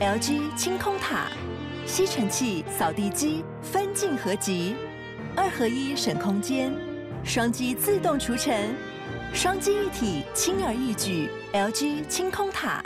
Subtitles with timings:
[0.00, 1.26] LG 清空塔，
[1.84, 4.74] 吸尘器、扫地机分镜合集，
[5.36, 6.72] 二合一省空间，
[7.22, 8.74] 双击自动除尘，
[9.34, 11.28] 双击一体轻而易举。
[11.52, 12.82] LG 清空塔。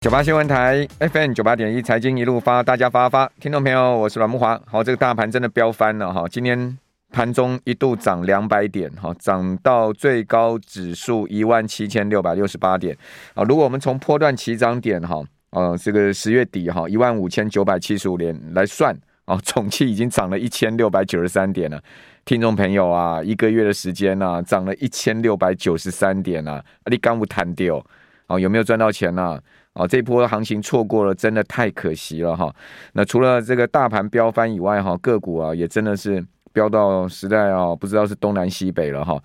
[0.00, 4.60] 九八新闻台 FM 九八点一财经一路发，大家发发，听众朋友，我是阮木华。
[4.64, 6.78] 好，这个大盘真的飙翻了哈，今天。
[7.12, 12.94] 盘中一度涨两百点，哈，涨到最高指数一万七千六百六十八点，
[13.34, 15.22] 啊，如果我们从波段起涨点，哈，
[15.56, 21.82] 呃，这个十月底，哈，一万五千九百七十五点来算，啊，总计已经涨了一千六百九十三点了。
[22.26, 27.82] 听众朋友啊，一个月的时间呢，涨了一千六百九十三点啊，你干不谈掉，
[28.26, 29.40] 哦，有没有赚到钱呢？
[29.72, 32.54] 哦，这波行情错过了，真的太可惜了哈。
[32.92, 36.22] 那除了这个大盘飙翻以外，哈，个股啊，也真的是。
[36.52, 39.22] 飙到时代啊，不知道是东南西北了哈。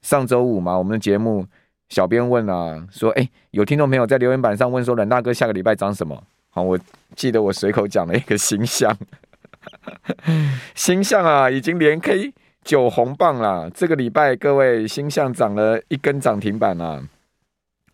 [0.00, 1.44] 上周五嘛，我们的节目
[1.90, 6.20] 小编问啊，说哎，有听众朋友在留言板上问说，阮大哥下个礼拜涨什么？
[6.48, 6.78] 好，我
[7.14, 8.96] 记得我随口讲了一个星象，
[10.74, 12.32] 星象啊，已经连 K
[12.64, 13.68] 九红棒了。
[13.70, 17.02] 这个礼拜各位星象涨了一根涨停板了。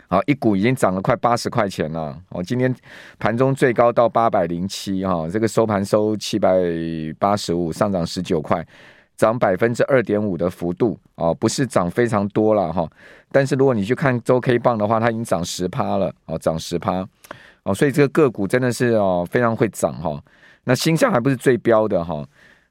[0.08, 2.16] 好，一股已经涨了快八十块钱了。
[2.28, 2.74] 哦，今天
[3.18, 6.54] 盘中最高到八百零七哈，这个收盘收七百
[7.18, 8.64] 八十五，上涨十九块，
[9.16, 12.88] 涨百分之二点五的幅度哦，不是涨非常多了哈。
[13.32, 17.06] 但是如果你去看周 K 棒的话，它已经涨十趴了哦，涨十趴
[17.62, 20.22] 哦，所以这个个股真的是哦非常会涨哈。
[20.64, 22.24] 那星象还不是最标的哈，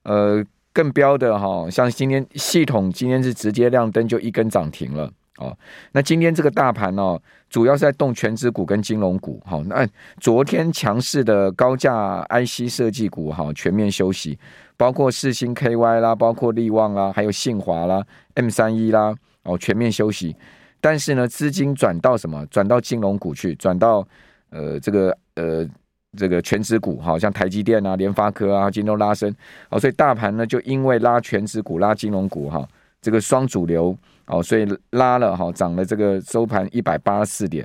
[0.03, 5.11] 呃，更标的哈，像今天系统今天是直接亮灯就一根涨停了。
[5.37, 5.57] 哦，
[5.91, 9.41] 那今天这个大盘哦，主要是在动全值股跟金融股。
[9.45, 9.85] 好，那
[10.19, 14.39] 昨天强势的高价 IC 设计股哈，全面休息，
[14.77, 18.01] 包括世芯 KY 啦，包括力旺啦，还有信华啦、
[18.35, 20.35] M 三一啦，哦，全面休息。
[20.79, 22.45] 但是呢，资金转到什么？
[22.45, 24.07] 转到金融股去，转到
[24.51, 25.67] 呃这个呃
[26.15, 29.33] 这个全值股，好像台积电啊、联发科啊，今天都拉升。
[29.69, 32.65] 哦，所以大盘呢，就因为拉全值股、拉金融股哈，
[33.05, 33.95] 这个双主流。
[34.27, 37.63] 哦，所以拉了哈，涨了这个收盘一百八十四点，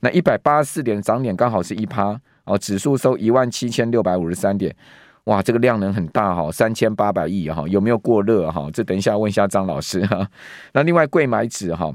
[0.00, 4.76] 那一百八十四点涨点刚好是一趴哦，指数收一万七千六百五十三点，
[5.24, 8.68] 哇，这个量能很大哈，三千八百亿哈，有没有过热哈？
[8.74, 10.28] 这等一下问一下张老师哈。
[10.74, 11.90] 那另外柜买指哈，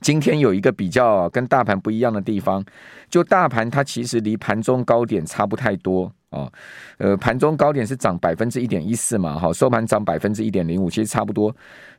[0.00, 2.64] 今天有一个比较跟大盘不一样的地方，
[3.08, 6.12] 就大盘它其实离盘中高点差不太多。
[6.30, 6.50] 哦，
[6.98, 11.54] 呃，盘中高点是涨百分之一点一四嘛，好，收盘涨百分之一点零五，其实差不多，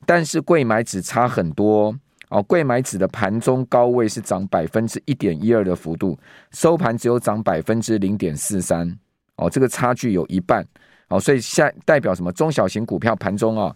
[0.06, 1.94] 但是柜买指差很多
[2.30, 6.18] 哦，柜买指的盘中高位是涨百分之一点一二的幅度，
[6.52, 8.98] 收盘只有涨百分之零点四三，
[9.36, 10.66] 哦，这个差距有一半，
[11.10, 12.32] 哦，所以下代表什么？
[12.32, 13.76] 中小型股票盘中啊，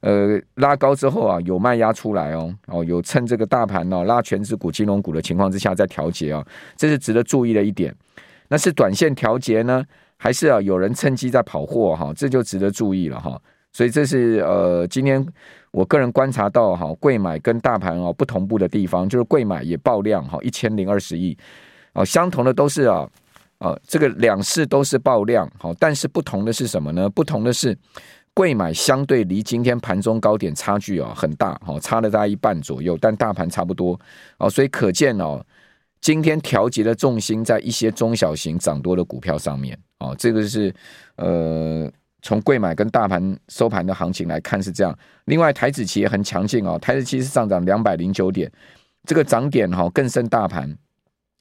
[0.00, 7.94] 呃，拉高之后啊，有卖压出来哦，哦，有趁这个大盘哦拉权值股、金融股的情况之下在调节啊，这是值得注意的一点。
[8.48, 9.84] 那是短线调节呢，
[10.16, 12.12] 还是啊有人趁机在跑货哈？
[12.14, 13.40] 这就值得注意了哈。
[13.72, 15.26] 所以这是呃今天
[15.72, 21.36] 我个人观察到哈，贵买跟大盘哦不同步的地方，就是贵买也爆量哈，一千零二十亿
[21.94, 23.08] 哦，相同的都是啊
[23.58, 27.08] 啊这个两市都是爆量好，但是不同的是什么呢？
[27.10, 27.76] 不同的是
[28.32, 33.98] 贵买相对离今天盘中高点差距啊很大哈，差了大概一半左右，但大盘差不多
[34.38, 35.44] 哦，所以可见哦。
[36.04, 40.70] 今天调节的重心在一些中小型涨多的股票上面，哦，这个是
[41.16, 44.94] 呃，从贵买跟大盘收盘的行情来看是这样。
[45.24, 48.52] 另外，台指期也很强劲哦，台指期是上涨两百零九点，
[49.04, 50.76] 这个涨点哈更胜大盘，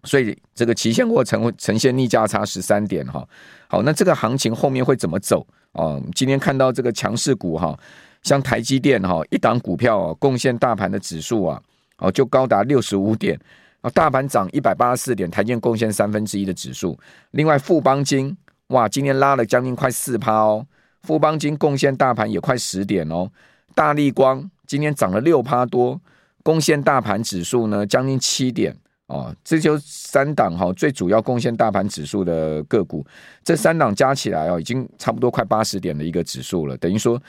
[0.06, 3.28] 所以这个期现货呈呈现逆价差十三点哈。
[3.68, 6.00] 好，那这个行情后面会怎么走啊？
[6.16, 7.78] 今天看到这个强势股哈，
[8.22, 11.62] 像台积电哈，一档股票贡献大盘的指数啊，
[11.98, 13.38] 哦，就高达六十五点。
[13.84, 16.98] 啊大盘涨一百八十四点，台积电贡献三分之一的指数。
[17.32, 18.36] 另外，富邦金
[18.68, 20.66] 哇，今天拉了将近快四趴哦。
[21.02, 23.30] 富邦金贡献大盘也快十点哦。
[23.76, 26.00] 大立光今天涨了六趴多，
[26.44, 28.74] 贡献大盘指数呢将近七点
[29.08, 29.36] 哦。
[29.44, 33.06] 这就三档哈，最主要贡献大盘指数的个股，
[33.44, 36.78] 这三档加起来哦，已经差不多快八十点的一个指数了。
[36.78, 37.22] 等于说，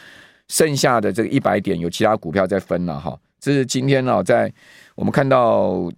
[0.47, 3.19] 剩下的这个一百点有其他股票在分了哈。
[3.41, 4.53] 这是今天呢，在
[4.95, 5.91] 我们看到。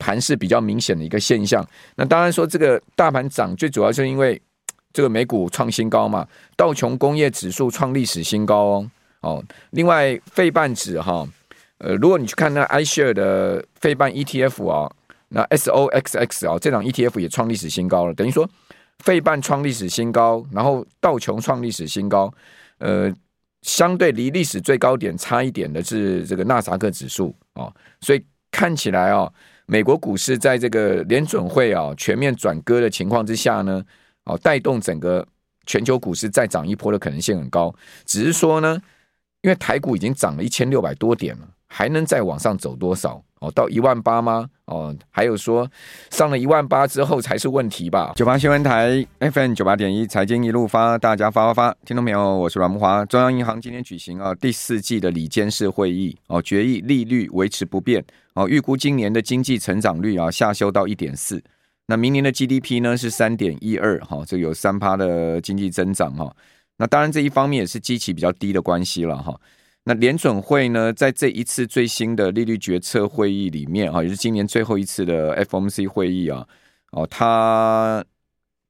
[0.00, 1.64] 盘势比较明显的一个现象，
[1.94, 4.40] 那当然说这个大盘涨最主要是因为
[4.92, 6.26] 这个美股创新高嘛，
[6.56, 8.90] 道琼工业指数创历史新高哦。
[9.20, 11.28] 哦，另外费半指哈，
[11.78, 14.90] 呃，如果你去看那 iShare 的费半 ETF 啊，
[15.28, 18.48] 那 SOXX 啊这档 ETF 也创历史新高了，等于说
[19.00, 22.32] 费半创历史新高，然后道琼创历史新高，
[22.78, 23.12] 呃，
[23.62, 27.36] 相对离历史最高点差一点的是这个纳萨克指数。
[27.52, 27.70] 啊，
[28.00, 28.24] 所以
[28.60, 29.32] 看起来哦。
[29.64, 33.82] 美国股市在这个联准会啊全面转割的情况之下呢，
[34.24, 35.26] 哦，带动整个
[35.64, 37.74] 全球股市再涨一波的可能性很高。
[38.04, 38.78] 只是说呢，
[39.40, 43.22] 因为台股已经涨了一千六百多点了，还能再往上走多少？
[43.40, 44.50] 哦，到一万八吗？
[44.66, 45.66] 哦，还有说
[46.10, 48.12] 上了一万八之后才是问题吧？
[48.16, 52.36] 九八新闻台 FM 九八点一财经一路发，大家发发发，听到没有？
[52.36, 53.02] 我是阮木华。
[53.06, 61.42] 中央银行今天举行啊第四季的理监事会议哦，决议利率维持不变哦，预估今年的经济成长率啊下修到一点四，
[61.86, 66.30] 那明年的 GDP 呢是三点一二哈，这有三趴的经济增长哈、
[66.76, 69.34] 那当然这一方面也是基期比较低的关系了哈。
[69.90, 76.46] 那联准会呢，在这一次最新的利率决策会议里面啊，也是今年最后一次的 FOMC 会议啊，
[76.92, 78.04] 哦，他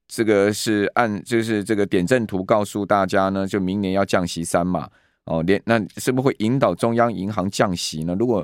[0.07, 4.89] 这个是按就是这个点阵图告诉大家呢，就明年要降息三码
[5.25, 8.15] 哦，联那是不是会引导中央银行降息呢？
[8.17, 8.43] 如果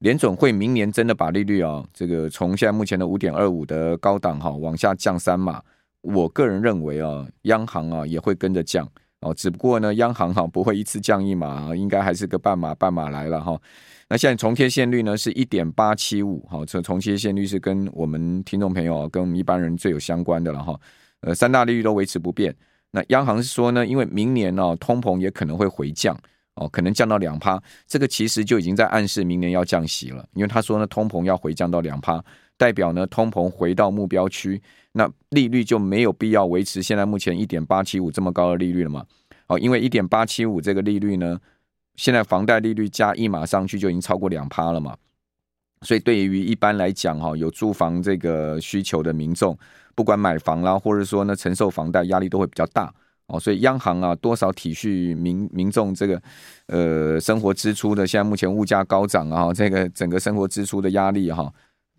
[0.00, 5.62] 联准会明年真的把利率啊，这个从现在目前的五点二五的高档哈往下降三码，
[6.00, 8.90] 我个人认为啊，央行啊也会跟着降。
[9.26, 13.60] 哦，只不过呢，央行哈不会一次降一码，应该还是个半码半码来了哈。
[14.08, 20.78] 那现在重贴现率呢是一点八七五，好，这重贴现率是跟我们听众朋友跟我们一般人最有相关的了哈。
[21.22, 22.54] 呃，三大利率都维持不变。
[22.92, 26.16] 那央行是说呢，因为明年呢通膨也可能会回降，
[26.54, 32.24] 哦，可能降到两趴，这个其实就已经在暗示明年要降息了，因为他说呢通膨要回降到两趴，
[32.56, 34.60] 代表呢通膨回到目标区。
[34.92, 39.04] 那利率就没有必要维持现在目前一点八七五这么高的利率了嘛？
[39.46, 41.38] 哦，因为一点八七五这个利率呢，
[41.96, 44.96] 现在房贷利率加一码上去就已经超过两趴了嘛，
[45.82, 49.56] 所以对于一般来讲哈，有住房这个需求的民众，
[49.94, 52.90] 不管买房啦，或者说呢承受房贷压力都会比较大
[53.26, 56.22] 哦，所以央行啊多少体恤民民众这个
[56.68, 61.52] 呃生活支出的，现在目前物价高涨啊，这个整个生活支出的压力哈，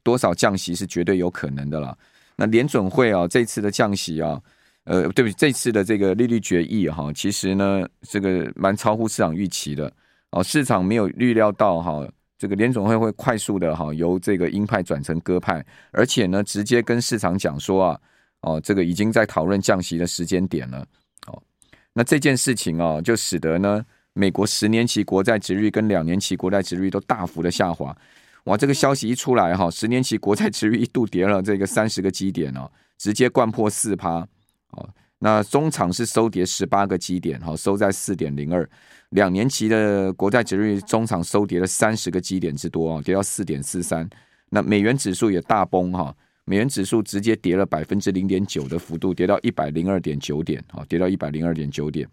[0.07, 1.93] 多少降息是绝对有可能的啦。
[2.37, 4.41] 那联准会啊，这次的降息啊，
[4.85, 9.91] 呃，对不起，这次的这个利率决议哈，其实呢，这个蛮超乎市场预期的
[10.31, 12.07] 哦，市场没有预料到哈，
[12.37, 17.99] 这个联准会会快速的哈，由这个鹰派转成鸽派，而且呢，直接跟市场讲说啊，
[18.43, 20.87] 哦，这个已经在讨论降息的时间点了，
[21.25, 21.43] 哦，
[21.91, 23.83] 那这件事情啊，就使得呢，
[24.13, 27.93] 美国十年期国债殖率跟两年期国债殖率都大幅的下滑。
[28.47, 34.25] 哇，这个消息一出来哈，十年期国债 殖率一度跌了这个三十个基点哦，直接掼破四趴
[34.71, 34.89] 哦。
[35.19, 38.67] 那中场是收跌十八个基点哈，收在四点零二。
[39.09, 44.09] 两年期的国债殖率中场收跌了三十个基点之多啊，跌到四点四三。
[44.49, 46.15] 那美元指数也大崩哈，
[46.45, 52.07] 美元指数直接跌了百分之零点九的幅度，跌到一百零二点九点啊，跌到一百零二点九点。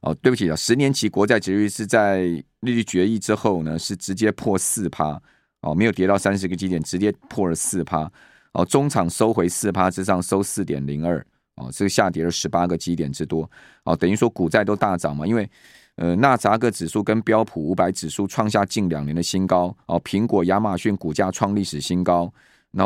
[0.00, 2.20] 哦，对不起啊，十年期国债殖率是在
[2.60, 5.20] 利率决议之后呢，是直接破四趴，
[5.62, 8.10] 哦，没有跌到三十个基点，直接破了四趴，
[8.52, 11.18] 哦，中场收回四趴之上，收四点零二，
[11.56, 13.50] 哦，这个下跌了十八个基点之多，
[13.82, 15.50] 哦，等于说股债都大涨嘛，因为
[15.96, 22.32] 呃，纳扎克指数跟标普五百指数创下近两年的新高，哦，苹果、亚马逊股价创历史新高。
[22.70, 22.84] 那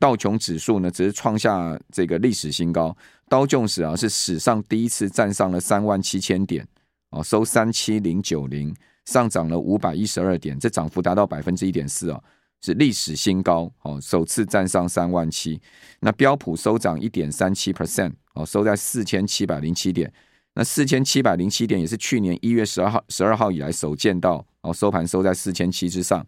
[0.00, 2.94] 道琼指数呢，只是创下这个历史新高。
[3.30, 6.66] 道琼斯啊，是史上第一次站上了三万七千点，
[7.10, 8.74] 哦，收三七零九零，
[9.04, 12.20] 上涨了五百一十二点，这涨幅达到百分之一点四啊，
[12.60, 15.60] 是历史新高哦，首次站上三万七。
[16.00, 20.12] 那标普收涨一点三七 percent，哦，收在四千七百零七点。
[20.54, 26.26] 那四千七百零七点也是去年一月十二号十二号以来首见到哦，收盘收在四千七之上。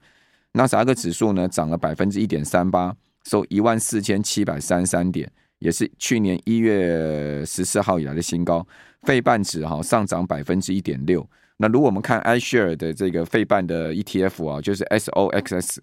[0.52, 2.94] 纳斯达克指数呢，涨了百分之一点三八，
[3.24, 5.28] 收一万四千七百三十三点，
[5.62, 8.66] 也是去年一月十四号以来的新高。
[9.02, 11.28] 费半指哈上涨百分之一点六。
[11.56, 15.78] 那如果我们看 iShare 的这个费半的 ETF 啊，就是 SOXS，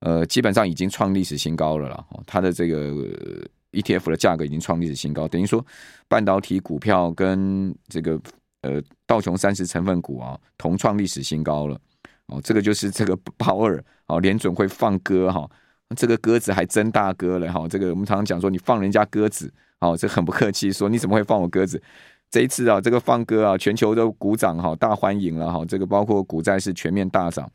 [0.00, 2.04] 呃，基本上已经创历史新高了啦。
[2.26, 2.92] 它的这个
[3.72, 5.64] ETF 的价格已经创历史新高，等于说
[6.08, 8.18] 半导体股票跟这个
[8.62, 11.78] 呃道琼三十成分股啊同创历史新高了。
[12.28, 15.48] 哦，这个就是这个鲍尔哦，联准会放鸽哈，
[15.94, 17.68] 这个鸽子还真大哥了哈。
[17.68, 21.80] 这个我们常常讲说，你放人家鸽子，哦，这很不客气，说你怎么会放我鸽子？
[22.28, 25.64] 这一次啊，这个放鸽啊，全球都鼓掌哈，大欢迎了哈。
[25.64, 27.48] 这个包括股债是全面大涨。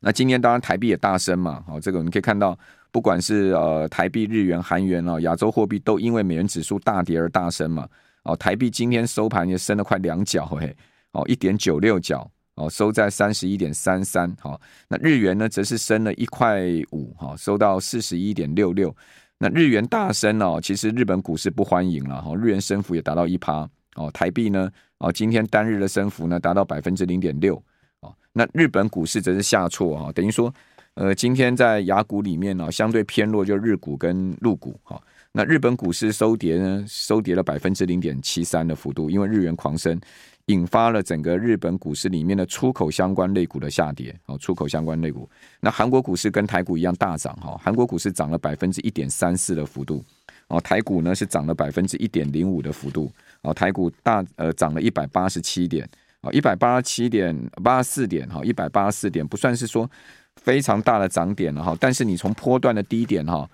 [0.00, 2.58] 那今天当然台币也大升嘛，好，这个你可以看到，
[2.90, 7.86] 不管是呃台币、日元、韩元啊，亚洲货币都因为美元指数大跌而大升嘛。
[8.22, 10.74] 哦，台币今天收盘也升了快两角嘿，
[11.12, 12.28] 哦，一点九六角。
[12.56, 18.94] 哦，收在三十一点三三，好，那日元呢，则是升了一块五，哈，收到四十一点六六。
[19.38, 27.62] 那日元大升哦，其实日本股市不欢迎了，哈，日元升幅也达到一趴，哦，台币呢，哦，今天单日的升幅呢，达到百分之零点六，
[28.00, 30.52] 哦，那日本股市则是下挫，哈，等于说
[30.94, 34.98] 呃，今天在雅股里面呢，相对偏弱，就日股跟陆股哈。
[35.30, 40.00] 那日本股市收跌呢，收跌了百分之零点七三的幅度，因为日元狂升，
[40.46, 44.14] 引发了整个日本股市里面的出口相关类股的下跌。
[44.26, 45.28] 哦，出口相关类股。
[45.60, 50.04] 那韩国股市跟台股一样大涨哈，韩国股市涨了百分之一点三四的幅度，
[50.48, 53.10] 哦，台股呢是涨了百分之一点零五的幅度，
[53.42, 55.88] 哦，台股大呃涨了一百八十七点，
[56.20, 59.90] 哦，一百八十七点八十四点哈，一百八十四点不算是说
[60.36, 63.48] 非常大的涨点了哈，但是你从波段的低点哈。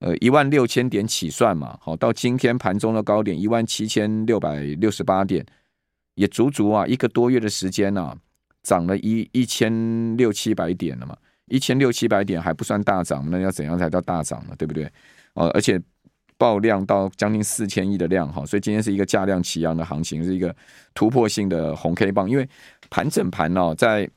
[0.00, 5.46] 呃，一万六千点起算嘛，好，到今天盘中的高点一万七千六百六十八点，
[6.14, 8.16] 也足足啊一个多月的时间啊，
[8.62, 11.16] 涨了一一千六七百点了嘛，
[11.46, 14.54] 一千六七百点还不算大涨，那要怎样才叫大涨呢？
[14.56, 14.84] 对不对？
[15.34, 15.80] 哦，而且
[16.36, 20.54] 爆量到将近四千亿的量哈，所以今天是一个价量齐扬的行情，是一个
[20.94, 22.48] 突破性的红 K 棒，因为
[22.90, 24.08] 盘整盘哦在。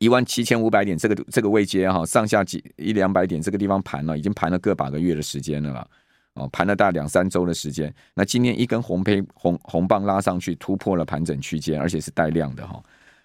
[0.00, 5.84] 一万七千五百点这个这个位阶哈，上下几一两百点这个地方盘了，已经盘了个把个月的时间了啦，
[6.34, 7.92] 哦，盘了大概两三周的时间。
[8.14, 12.82] 那今天一根红胚红红棒拉上去，突破了盘整区间，而且是带量的哈。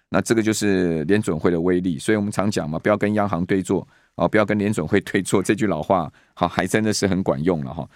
[0.08, 7.88] 那这个就是联准会的威力，所以我们常讲嘛，不要跟央行对坐哦，不要跟联准会对坐，这句老话好，还真的是很管用了哈。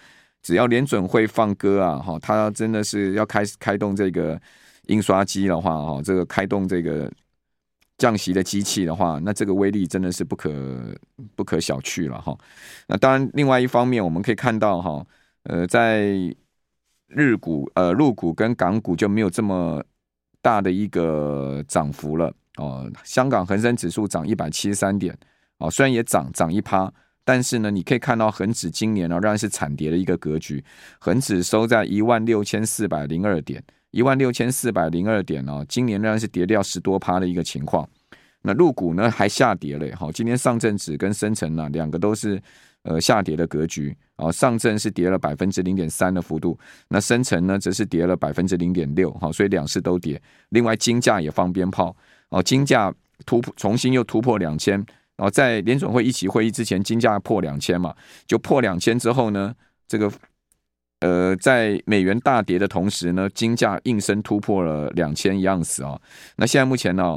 [0.42, 4.40] 只要联准会放歌啊，哈，他真的是要开始开动这个
[4.86, 7.10] 印刷机的话，哈，这个开动这个。
[7.98, 10.50] 降息的机器的话，那这个威力真的是不可
[11.34, 12.36] 不可小觑了哈。
[12.86, 15.04] 那当然，另外一方面我们可以看到哈，
[15.42, 16.16] 呃，在
[17.08, 19.84] 日股、呃陆股跟港股就没有这么
[20.40, 22.88] 大的一个涨幅了哦。
[23.02, 25.16] 香港恒生指数涨一百七十三点
[25.58, 26.92] 哦，虽然也涨涨一趴，
[27.28, 30.64] 但是呢，你可以看到恒指今年呢仍然是惨跌的一个格局，
[30.98, 33.62] 恒指收在一万六千四百零二点。
[33.90, 37.86] 一万六千四百零二点哦，今年仍然是跌掉十多趴的一个情况。
[38.40, 42.40] 那陆股呢还下跌了，好，今天上证指跟深成呢两个都是
[42.84, 46.58] 呃下跌的格局啊，上证是跌了百分之零点三的幅度，
[46.88, 50.18] 那深成呢则是跌了百分之零点六，好，所以两市都跌。
[50.48, 51.94] 另外金价也放鞭炮
[52.30, 52.94] 哦，金价
[53.26, 54.82] 突破重新又突破两千，
[55.18, 57.94] 然后在联准会一起会议之前，金价破两千嘛，
[58.26, 59.54] 就破两千之后呢，
[59.86, 60.10] 这个。
[61.00, 65.96] 呃，在美元大跌的同时呢，金价应声突破了两千一盎司啊。
[66.34, 67.16] 那现在目前呢、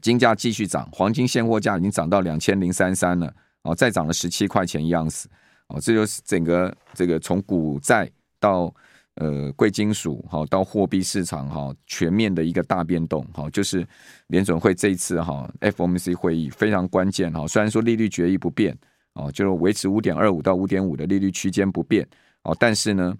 [0.00, 3.30] 金价继续涨，黄金现货价已经涨到两千零三三了
[3.64, 5.28] 哦，再涨了十七块钱一盎司
[5.66, 5.78] 哦。
[5.78, 8.74] 这就是整个这个从股债到
[9.16, 13.86] 呃贵金属哈、到货币市场哈、全面的一个大变动哈、就是
[14.28, 18.76] 联准会这一次哈、FOMC 会议非常关键哈、虽然说利率决议不变
[19.14, 22.06] 哦，就是维持五点二五到五点五的利率区间不变。
[22.42, 23.12] 哦，但是呢，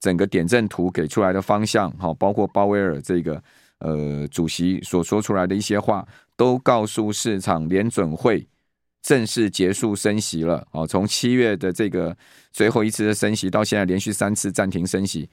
[0.00, 3.42] 整个点阵图给出来的方向，哈，包括鲍威尔这个
[3.78, 8.46] 呃主席所说出来的一些话，都告诉市场，联准会
[9.06, 10.66] 正式结束升息了。
[10.72, 12.16] 哦，从七月的这个
[12.50, 15.30] 最后一次的升息到现在连续三次暂停升息，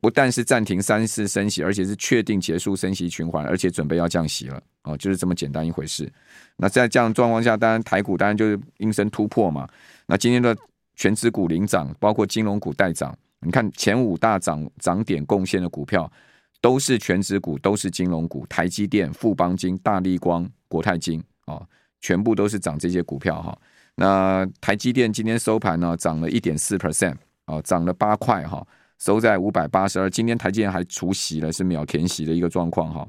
[0.00, 4.62] 不但是暂停三次升息，而且是确定结束升息循环，而且准备要降息了。
[4.84, 6.10] 哦，就是这么简单一回事。
[6.56, 9.68] 那在这样状况下，当然台股当然就是应声突破嘛。
[10.06, 10.56] 那今天的。
[10.96, 13.16] 全指股领涨，包括金融股带涨。
[13.40, 16.12] 你看前五大涨涨点贡献的股票，
[16.60, 18.46] 都是全指股，都是金融股。
[18.48, 21.66] 台积电、富邦金、大立光、国泰金、哦，
[22.00, 23.56] 全部都是涨这些股票哈。
[23.94, 28.66] 那台积电今天收盘呢，涨了一点四 percent 啊，涨了八块哈，
[28.98, 30.08] 收在五百八十二。
[30.08, 33.06] 今天台积电还除息了，是秒填息的一个状况哈。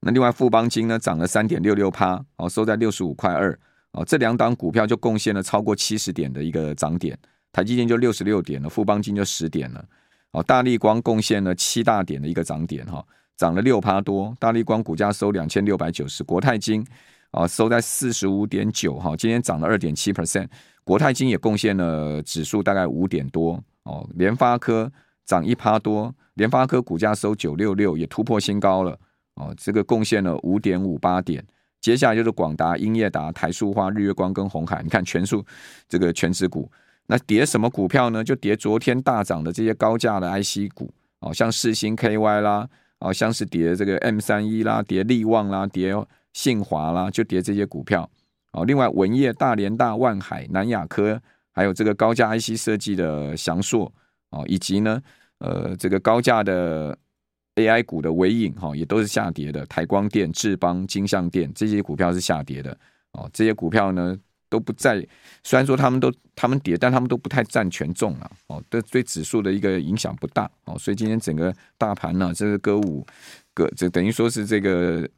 [0.00, 3.58] 那另外富邦金呢，涨了三点六六趴，哦，收在六十五块二。
[3.92, 7.16] 哦，这两档股票就贡献了超过七十点的一个涨点，
[7.52, 9.84] 台积电就六十六点了，富邦金就十点了。
[10.32, 13.06] 哦，大立光贡献了七大点的一个涨点，哈，
[13.36, 14.36] 涨了六趴多。
[14.40, 16.84] 大立光股价收两千六百九十，国泰金
[17.34, 20.48] 啊收在四十五点九，哈，今天涨了二点七 percent。
[20.84, 23.62] 国泰金也贡献了指数大概五点多。
[23.82, 24.90] 哦，联发科
[25.26, 28.98] 涨一趴多，联发科股价收九六六，也突破新高了。
[29.34, 31.44] 哦，这个贡献了五点五八点。
[31.80, 35.44] 接下来就是广达、英业达、台塑化、日月光跟鸿海，你看全数
[35.88, 36.70] 这个权值股，
[37.06, 38.22] 那跌什么股票呢？
[38.24, 42.66] 就跌昨天大涨的这些高价的 IC 股，哦，像世芯 KY 啦，
[43.00, 45.92] 哦，像是跌这个 M 三一啦，跌力旺啦，跌
[46.34, 48.10] 信华啦，就跌这些股票。
[48.52, 51.18] 哦，另外文业、大连大、万海、南亚科，
[51.52, 53.90] 还有这个高价 IC 设计的翔硕，
[54.28, 55.00] 哦，以及呢，
[55.38, 56.94] 呃，这个高价的。
[57.56, 59.64] AI 股的尾影哈，也都是下跌的。
[59.66, 62.76] 台光电、智邦、金像电这些股票是下跌的
[63.12, 63.30] 哦。
[63.32, 64.96] 这些股票呢都不在，
[65.44, 68.60] 虽然说他们都他们跌，但他们都不太占权重了哦。
[68.68, 70.76] 对对，指数的一个影响不大哦。
[70.76, 73.06] 所以今天整个大盘呢，这个歌舞
[73.54, 75.08] 歌，这等于说是这个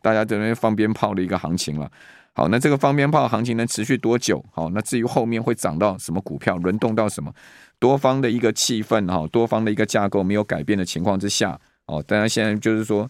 [0.00, 1.90] 大家在那边放鞭炮的一个行情了。
[2.32, 4.42] 好，那这个放鞭炮行情能持续多久？
[4.52, 7.30] 好，那至于后面会涨到什么股票，轮动到什么
[7.80, 13.06] 多方的一个气氛哈，多方的一个架构没有改变的情况之下，哦，当然现在就是说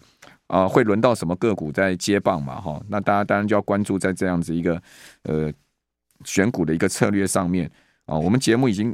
[0.47, 2.59] 啊，会轮到什么个股在接棒嘛？
[2.59, 4.81] 哈，那大家当然就要关注在这样子一个
[5.23, 5.53] 呃
[6.25, 7.69] 选股的一个策略上面
[8.05, 8.17] 啊。
[8.17, 8.93] 我们节目已经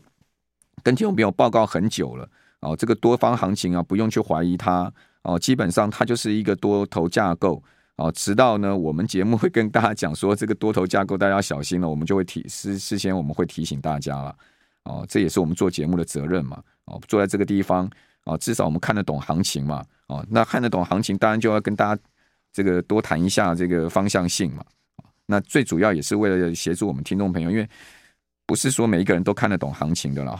[0.84, 4.92] 跟听众朋友报告很久了啊，这个多方行情啊，不用去怀疑它
[5.24, 7.63] 哦，基本上它就是一个多头架构。
[7.98, 14.36] 哦，直到呢，我们节目会跟大家讲说，这个多头架构大家要小心了，我们就会提事事先我们会提醒大家了。
[14.84, 16.62] 哦，这也是我们做节目的责任嘛。
[16.86, 17.89] 哦，坐在这个地方，
[18.24, 19.84] 哦，至少我们看得懂行情嘛。
[20.08, 22.01] 哦，那看得懂行情，当然就要跟大家
[22.54, 24.63] 这个多谈一下这个方向性嘛。
[25.25, 27.68] 那最主要也是为了协助我们听众朋友，因为
[28.46, 30.32] 不是说每一个人都看得懂行情的了。